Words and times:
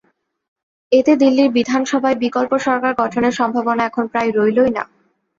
এতে 0.91 1.13
দিল্লির 1.21 1.49
বিধানসভায় 1.57 2.17
বিকল্প 2.23 2.51
সরকার 2.65 2.91
গঠনের 3.01 3.33
সম্ভাবনা 3.39 3.81
এখন 3.85 4.03
প্রায় 4.11 4.29
রইলই 4.31 4.71
না। 4.77 4.83